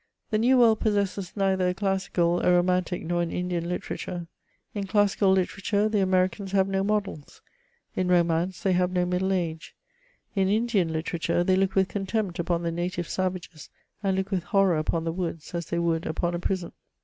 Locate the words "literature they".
10.91-11.55